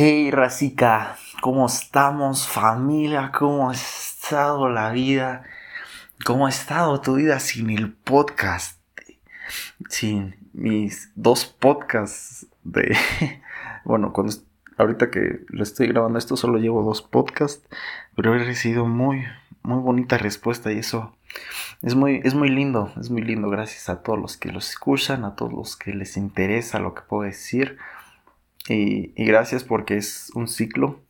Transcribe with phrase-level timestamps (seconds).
[0.00, 3.32] Hey Racica, ¿cómo estamos familia?
[3.36, 5.42] ¿Cómo ha estado la vida?
[6.24, 8.80] ¿Cómo ha estado tu vida sin el podcast?
[9.88, 12.96] Sin mis dos podcasts de...
[13.84, 14.32] Bueno, cuando,
[14.76, 17.66] ahorita que lo estoy grabando esto solo llevo dos podcasts,
[18.14, 19.24] pero he recibido muy,
[19.64, 21.16] muy bonita respuesta y eso
[21.82, 23.50] es muy, es muy lindo, es muy lindo.
[23.50, 27.02] Gracias a todos los que los escuchan, a todos los que les interesa lo que
[27.02, 27.78] puedo decir.
[28.68, 31.00] Y, gracias porque es un ciclo,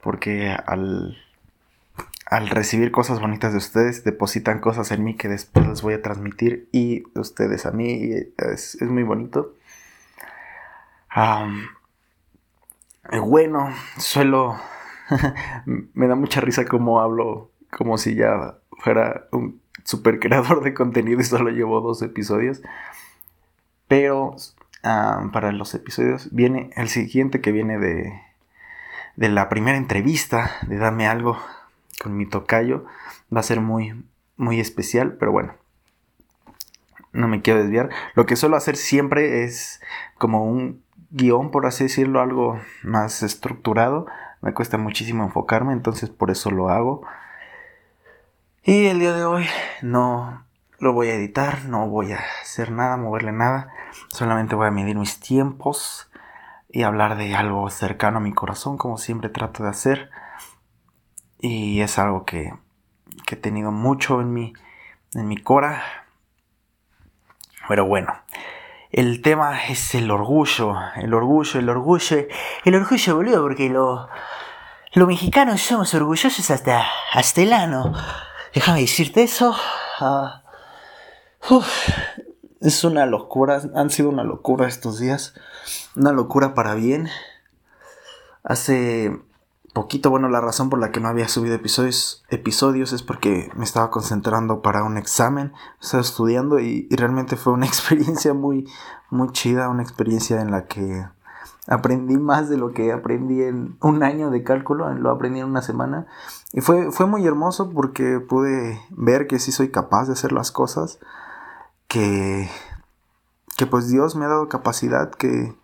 [0.00, 1.18] porque al,
[2.26, 6.02] al recibir cosas bonitas de ustedes, depositan cosas en mí que después les voy a
[6.02, 8.10] transmitir y ustedes a mí.
[8.38, 9.54] es, muy bonito.
[13.22, 14.56] bueno, suelo...
[15.66, 21.20] me da mucha risa como hablo, como si ya fuera un super creador de contenido
[21.20, 22.60] y solo llevo dos episodios.
[23.88, 24.34] Pero
[24.88, 28.22] Ah, para los episodios viene el siguiente que viene de,
[29.16, 31.36] de la primera entrevista de Dame Algo
[32.00, 32.84] con mi tocayo.
[33.34, 34.04] Va a ser muy,
[34.36, 35.56] muy especial, pero bueno.
[37.10, 37.90] No me quiero desviar.
[38.14, 39.80] Lo que suelo hacer siempre es
[40.18, 44.06] como un guion, por así decirlo, algo más estructurado.
[44.40, 47.04] Me cuesta muchísimo enfocarme, entonces por eso lo hago.
[48.62, 49.46] Y el día de hoy
[49.82, 50.45] no,
[50.78, 53.72] lo voy a editar, no voy a hacer nada, moverle nada.
[54.08, 56.10] Solamente voy a medir mis tiempos
[56.68, 60.10] y hablar de algo cercano a mi corazón, como siempre trato de hacer.
[61.38, 62.52] Y es algo que,
[63.30, 64.52] he tenido mucho en mi,
[65.14, 65.82] en mi cora.
[67.68, 68.14] Pero bueno,
[68.90, 72.26] el tema es el orgullo, el orgullo, el orgullo,
[72.64, 74.08] el orgullo, boludo, porque lo,
[74.92, 77.92] los mexicanos somos orgullosos hasta, hasta el ano.
[78.54, 79.56] Déjame decirte eso.
[82.60, 85.34] Es una locura, han sido una locura estos días,
[85.94, 87.08] una locura para bien.
[88.42, 89.20] Hace
[89.72, 93.64] poquito, bueno, la razón por la que no había subido episodios, episodios es porque me
[93.64, 98.68] estaba concentrando para un examen, estaba estudiando y, realmente fue una experiencia muy,
[99.10, 101.06] muy chida, una experiencia en la que
[101.68, 105.62] aprendí más de lo que aprendí en un año de cálculo, lo aprendí en una
[105.62, 106.06] semana.
[106.52, 110.50] Y fue, fue muy hermoso porque pude ver que sí soy capaz de hacer las
[110.50, 110.98] cosas
[111.88, 112.48] que,
[113.56, 115.56] que pues Dios me ha dado capacidad, que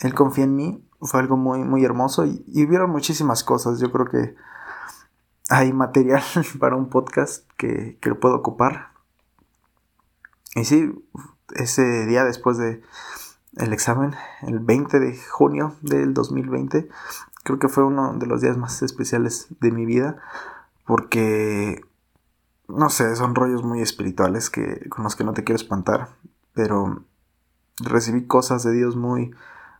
[0.00, 3.92] Él confía en mí, fue algo muy, muy hermoso y, y hubieron muchísimas cosas, yo
[3.92, 4.34] creo que
[5.48, 6.22] hay material
[6.58, 8.92] para un podcast que, que lo puedo ocupar.
[10.54, 10.92] Y sí,
[11.54, 12.82] ese día después de
[13.56, 16.88] el examen, el 20 de junio del 2020,
[17.44, 20.16] creo que fue uno de los días más especiales de mi vida
[20.86, 21.82] porque
[22.68, 26.08] no sé, son rollos muy espirituales que, con los que no te quiero espantar,
[26.52, 27.04] pero
[27.78, 29.34] recibí cosas de Dios muy,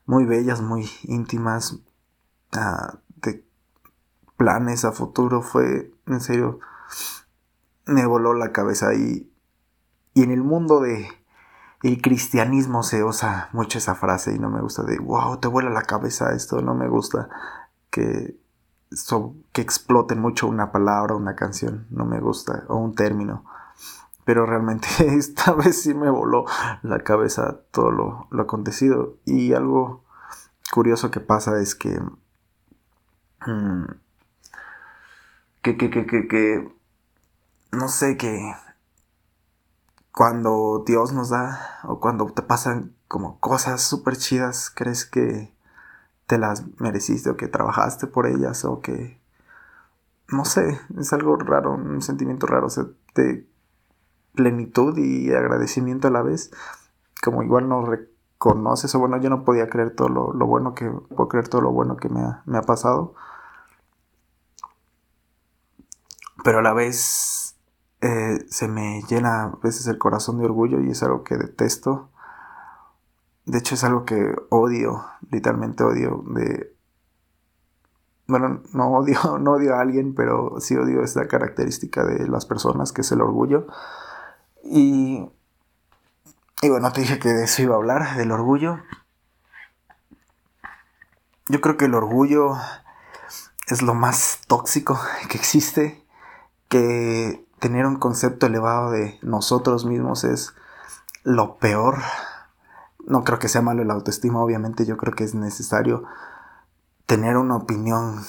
[0.07, 3.45] muy bellas, muy íntimas, uh, de
[4.37, 6.61] planes a futuro, fue, en serio,
[7.87, 9.31] me voló la cabeza y,
[10.15, 11.09] y en el mundo de
[11.83, 15.69] el cristianismo se usa mucho esa frase y no me gusta de, wow, te vuela
[15.69, 17.29] la cabeza esto, no me gusta
[17.91, 18.39] que
[19.53, 23.45] que explote mucho una palabra, una canción, no me gusta, o un término.
[24.25, 24.89] Pero realmente
[25.19, 26.45] esta vez sí me voló
[26.83, 29.17] la cabeza todo lo, acontecido.
[29.25, 30.05] Y algo
[30.73, 32.01] curioso que pasa es que,
[33.47, 33.85] mm,
[35.63, 36.75] que, que, que, que, que,
[37.73, 38.55] no sé, que
[40.13, 45.54] cuando Dios nos da, o cuando te pasan como cosas súper chidas, crees que
[46.27, 49.21] te las mereciste o que trabajaste por ellas o que
[50.29, 52.69] no sé, es algo raro, un sentimiento raro,
[53.15, 53.47] de
[54.35, 56.51] plenitud y agradecimiento a la vez,
[57.23, 61.29] como igual no reconoces, o bueno, yo no podía creer todo lo, bueno que, puedo
[61.29, 63.15] creer todo lo bueno que me ha, me ha, pasado,
[66.43, 67.57] pero a la vez
[68.01, 72.11] eh, se me llena a veces el corazón de orgullo y es algo que detesto
[73.47, 76.75] de hecho es algo que odio, literalmente odio de...
[78.27, 82.93] Bueno, no odio, no odio a alguien, pero sí odio esta característica de las personas,
[82.93, 83.67] que es el orgullo.
[84.63, 85.31] Y,
[86.63, 88.79] y bueno, te dije que de eso iba a hablar, del orgullo.
[91.49, 92.57] Yo creo que el orgullo
[93.67, 94.99] es lo más tóxico
[95.29, 96.03] que existe,
[96.69, 100.55] que tener un concepto elevado de nosotros mismos es
[101.23, 101.99] lo peor
[103.07, 106.05] no creo que sea malo el autoestima, obviamente yo creo que es necesario
[107.07, 108.23] tener una opinión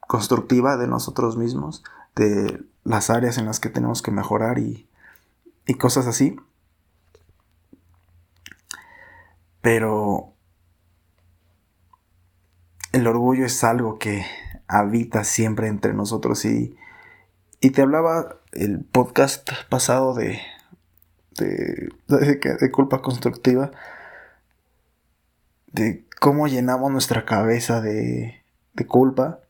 [0.00, 1.84] constructiva de nosotros mismos,
[2.14, 4.88] de las áreas en las que tenemos que mejorar y,
[5.66, 6.36] y cosas así.
[9.60, 10.32] Pero
[12.92, 14.24] el orgullo es algo que
[14.68, 16.76] habita siempre entre nosotros y,
[17.60, 20.40] y te hablaba el podcast pasado de,
[21.36, 21.88] de,
[22.60, 23.70] de, culpa constructiva,
[25.76, 28.42] de cómo llenamos nuestra cabeza de,
[28.74, 29.40] de culpa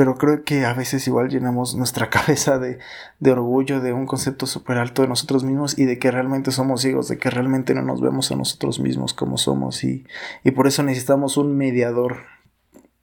[0.00, 2.78] pero creo que a veces igual llenamos nuestra cabeza de,
[3.18, 6.80] de orgullo, de un concepto súper alto de nosotros mismos y de que realmente somos
[6.80, 9.84] ciegos, de que realmente no nos vemos a nosotros mismos como somos.
[9.84, 10.06] Y,
[10.42, 12.16] y por eso necesitamos un mediador,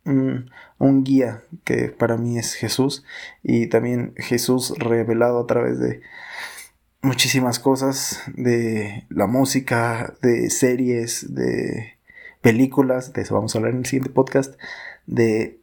[0.06, 0.50] un,
[0.80, 3.04] un, guía que para mí es Jesús
[3.44, 6.02] y también Jesús revelado a través de
[7.04, 11.97] muchísimas cosas, de la música, de series, de
[12.42, 14.60] películas, de eso vamos a hablar en el siguiente podcast,
[15.06, 15.62] de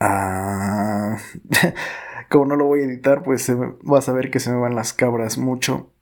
[0.00, 1.18] Ah,
[2.30, 3.52] como no lo voy a editar, pues
[3.82, 5.92] vas a ver que se me van las cabras mucho.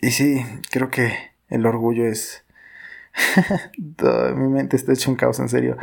[0.00, 1.14] Y sí, creo que
[1.48, 2.44] el orgullo es...
[3.76, 5.76] Mi mente está hecho un caos, en serio.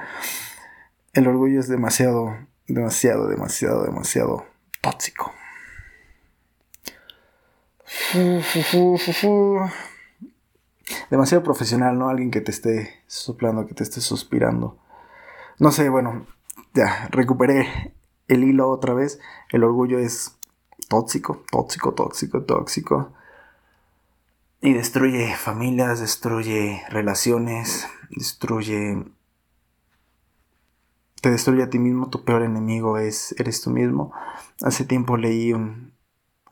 [1.13, 2.35] El orgullo es demasiado,
[2.67, 4.45] demasiado, demasiado, demasiado
[4.81, 5.33] tóxico.
[11.09, 12.09] Demasiado profesional, ¿no?
[12.09, 14.77] Alguien que te esté soplando, que te esté suspirando.
[15.59, 16.25] No sé, bueno,
[16.73, 17.93] ya, recuperé
[18.27, 19.19] el hilo otra vez.
[19.51, 20.37] El orgullo es
[20.89, 23.13] tóxico, tóxico, tóxico, tóxico.
[24.61, 29.03] Y destruye familias, destruye relaciones, destruye...
[31.21, 34.11] Te destruye a ti mismo, tu peor enemigo es, eres tú mismo.
[34.61, 35.92] Hace tiempo leí un,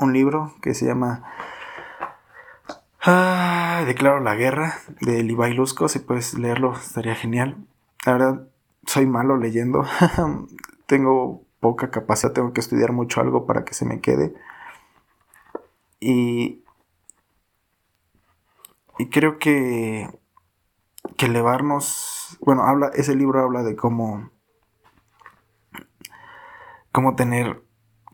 [0.02, 1.24] un libro que se llama
[3.02, 5.88] ah, Declaro la guerra de Levi Lusco.
[5.88, 7.58] Si puedes leerlo, estaría genial.
[8.06, 8.48] La verdad,
[8.86, 9.86] soy malo leyendo.
[10.88, 14.34] tengo poca capacidad, tengo que estudiar mucho algo para que se me quede.
[16.00, 16.64] Y,
[18.98, 20.10] y creo que,
[21.18, 24.32] que elevarnos, bueno, habla, ese libro habla de cómo,
[26.92, 27.64] cómo tener,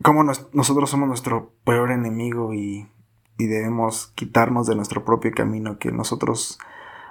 [0.02, 2.88] cómo nosotros somos nuestro peor enemigo y,
[3.36, 6.58] y debemos quitarnos de nuestro propio camino, que nosotros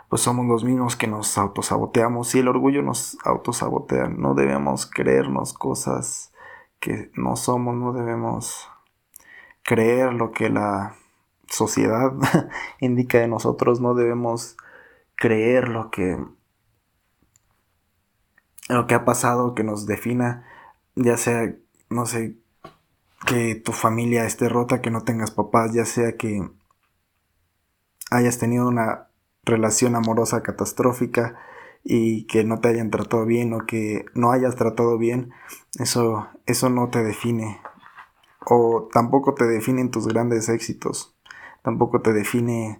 [0.09, 4.07] pues somos los mismos que nos autosaboteamos y el orgullo nos autosabotea.
[4.07, 6.31] No debemos creernos cosas
[6.79, 8.69] que no somos, no debemos
[9.63, 10.95] creer lo que la
[11.49, 12.13] sociedad
[12.79, 14.55] indica de nosotros, no debemos
[15.15, 16.17] creer lo que
[18.69, 20.45] lo que ha pasado que nos defina,
[20.95, 21.55] ya sea,
[21.89, 22.35] no sé,
[23.27, 26.49] que tu familia esté rota, que no tengas papás, ya sea que
[28.09, 29.09] hayas tenido una
[29.43, 31.37] relación amorosa catastrófica
[31.83, 35.31] y que no te hayan tratado bien o que no hayas tratado bien,
[35.77, 37.61] eso, eso no te define.
[38.45, 41.13] O tampoco te definen tus grandes éxitos.
[41.63, 42.79] Tampoco te define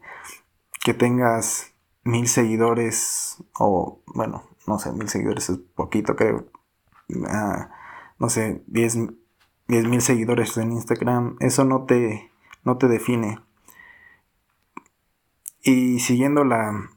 [0.83, 1.73] que tengas
[2.03, 6.47] mil seguidores o, bueno, no sé, mil seguidores es poquito, creo.
[7.27, 7.69] Ah,
[8.19, 8.97] no sé, diez
[9.67, 11.35] mil seguidores en Instagram.
[11.39, 12.31] Eso no te,
[12.63, 13.39] no te define.
[15.61, 16.89] Y siguiendo la,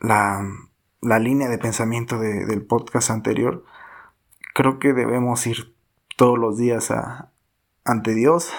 [0.00, 3.64] la, línea de pensamiento del podcast anterior,
[4.54, 5.74] creo que debemos ir
[6.16, 7.32] todos los días a,
[7.84, 8.52] ante Dios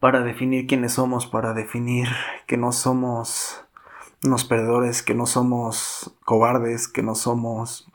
[0.00, 2.08] para definir quiénes somos, para definir
[2.46, 3.64] que no somos
[4.24, 7.89] unos perdedores, que no somos cobardes, que no somos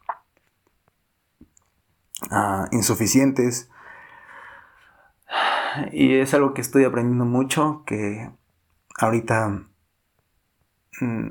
[2.31, 3.69] ah, insuficientes.
[5.91, 8.29] Y es algo que estoy aprendiendo mucho, que
[8.97, 9.67] ahorita
[11.01, 11.27] mm,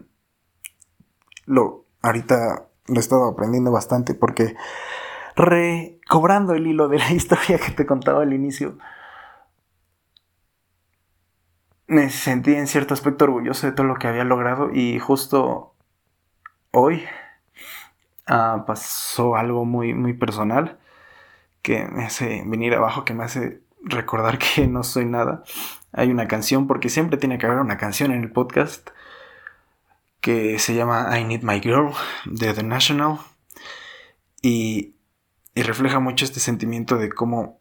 [1.46, 4.56] lo ahorita lo he estado aprendiendo bastante porque
[5.36, 8.78] recobrando el hilo de la historia que te contaba al inicio
[11.86, 15.74] me sentí en cierto aspecto orgulloso de todo lo que había logrado y justo
[16.70, 17.04] hoy
[18.26, 20.78] ah, pasó algo muy muy personal
[21.64, 25.42] que me hace venir abajo que me hace recordar que no soy nada
[25.96, 28.90] hay una canción, porque siempre tiene que haber una canción en el podcast,
[30.20, 31.92] que se llama I Need My Girl
[32.26, 33.18] de The National.
[34.42, 34.96] Y,
[35.54, 37.60] y refleja mucho este sentimiento de cómo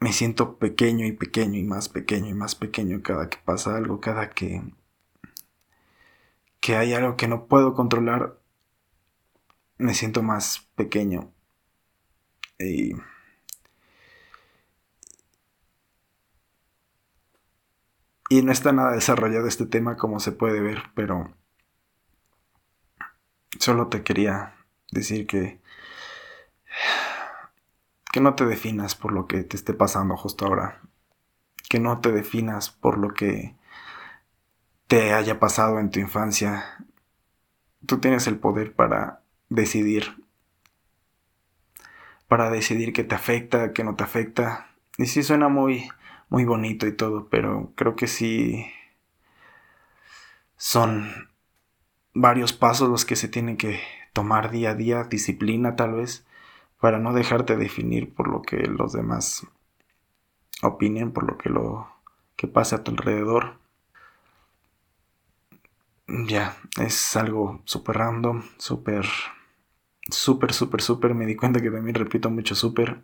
[0.00, 4.00] me siento pequeño y pequeño y más pequeño y más pequeño cada que pasa algo,
[4.00, 4.62] cada que,
[6.60, 8.38] que hay algo que no puedo controlar,
[9.76, 11.30] me siento más pequeño.
[12.58, 12.94] Y
[18.28, 21.32] Y no está nada desarrollado este tema como se puede ver, pero
[23.58, 24.54] solo te quería
[24.90, 25.60] decir que
[28.12, 30.80] que no te definas por lo que te esté pasando justo ahora,
[31.68, 33.54] que no te definas por lo que
[34.86, 36.84] te haya pasado en tu infancia,
[37.86, 40.24] tú tienes el poder para decidir.
[42.26, 44.68] Para decidir qué te afecta, qué no te afecta.
[44.96, 45.88] Y sí suena muy,
[46.28, 48.66] muy bonito y todo, pero creo que sí
[50.56, 51.30] son
[52.14, 53.80] varios pasos los que se tienen que
[54.12, 56.26] tomar día a día, disciplina tal vez,
[56.80, 59.46] para no dejarte definir por lo que los demás
[60.62, 61.88] opinen, por lo que lo
[62.36, 63.58] que pasa a tu alrededor.
[66.26, 69.06] Ya, es algo súper random, súper,
[70.10, 71.14] súper, súper, súper.
[71.14, 73.02] Me di cuenta que también repito mucho súper,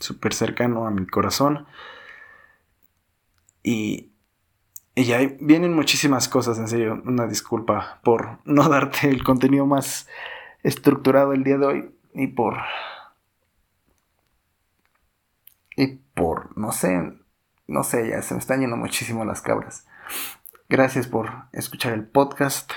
[0.00, 1.66] súper cercano a mi corazón.
[3.62, 4.12] Y
[4.94, 7.02] y vienen muchísimas cosas, en serio.
[7.06, 10.08] Una disculpa por no darte el contenido más
[10.62, 11.94] estructurado el día de hoy.
[12.14, 12.58] Y por.
[15.76, 16.56] Y por.
[16.58, 17.14] No sé.
[17.66, 19.86] No sé, ya se me están yendo muchísimo las cabras.
[20.68, 22.70] Gracias por escuchar el podcast.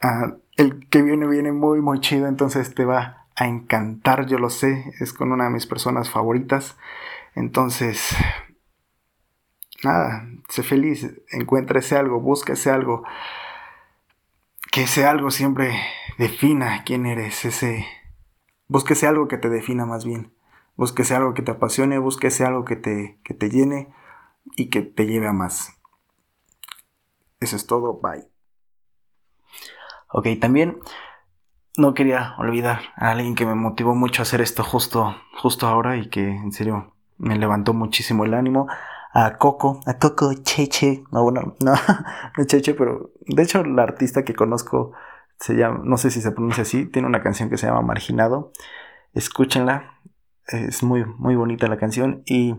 [0.00, 2.26] Ah, el que viene viene muy, muy chido.
[2.26, 4.92] Entonces te va a encantar, yo lo sé.
[5.00, 6.76] Es con una de mis personas favoritas.
[7.34, 8.16] Entonces
[9.84, 13.04] nada, sé feliz, encuéntrese algo, búsquese algo,
[14.72, 15.76] que ese algo siempre
[16.18, 17.86] defina quién eres, ese,
[18.66, 20.32] búsquese algo que te defina más bien,
[20.76, 23.92] búsquese algo que te apasione, búsquese algo que te, que te llene
[24.56, 25.78] y que te lleve a más.
[27.40, 28.26] Eso es todo, bye.
[30.08, 30.78] Ok, también
[31.76, 35.96] no quería olvidar a alguien que me motivó mucho a hacer esto justo, justo ahora
[35.96, 38.68] y que en serio me levantó muchísimo el ánimo.
[39.16, 41.74] A Coco, a Coco Cheche, no, bueno, no,
[42.36, 44.92] no Cheche, pero de hecho la artista que conozco
[45.38, 48.52] se llama, no sé si se pronuncia así, tiene una canción que se llama Marginado,
[49.12, 50.00] escúchenla,
[50.48, 52.56] es muy, muy bonita la canción y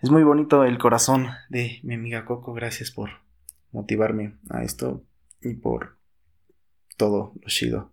[0.00, 3.10] es muy bonito el corazón de mi amiga Coco, gracias por
[3.70, 5.02] motivarme a esto
[5.42, 5.98] y por
[6.96, 7.92] todo lo chido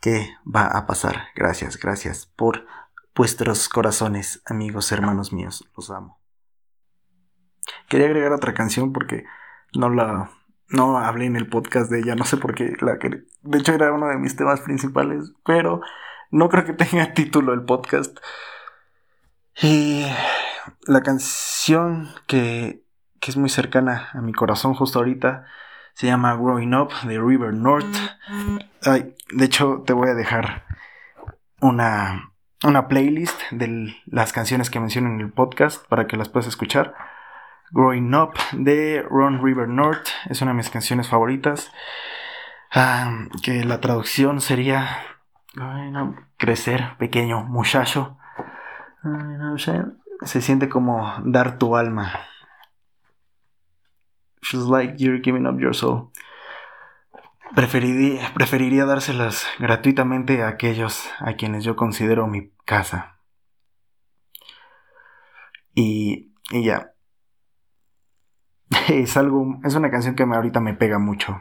[0.00, 2.66] que va a pasar, gracias, gracias por
[3.14, 6.20] vuestros corazones, amigos, hermanos míos, los amo.
[7.88, 9.24] Quería agregar otra canción porque
[9.74, 10.30] no la
[10.70, 12.98] no hablé en el podcast de ella, no sé por qué la
[13.42, 15.80] de hecho era uno de mis temas principales, pero
[16.30, 18.18] no creo que tenga título el podcast.
[19.60, 20.06] Y
[20.86, 22.84] la canción que,
[23.20, 25.46] que es muy cercana a mi corazón justo ahorita
[25.98, 27.92] se llama Growing Up de River North.
[28.84, 30.62] Ay, de hecho, te voy a dejar
[31.60, 32.30] una,
[32.62, 36.94] una playlist de las canciones que menciono en el podcast para que las puedas escuchar.
[37.72, 40.06] Growing Up de Ron River North.
[40.30, 41.72] Es una de mis canciones favoritas.
[42.72, 44.98] Ah, que la traducción sería
[46.36, 48.16] crecer, pequeño muchacho.
[50.22, 52.12] Se siente como dar tu alma.
[54.42, 56.10] Just like you're giving up your soul.
[57.54, 63.18] Preferiría, preferiría dárselas gratuitamente a aquellos a quienes yo considero mi casa.
[65.74, 66.92] Y, y ya,
[68.88, 71.40] es algo, es una canción que ahorita me pega mucho.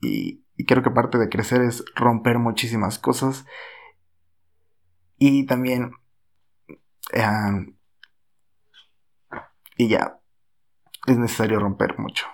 [0.00, 3.46] Y, creo que parte de crecer es romper muchísimas cosas.
[5.18, 5.92] Y también...
[9.76, 10.20] y ya,
[11.06, 12.26] es necesario romper mucho.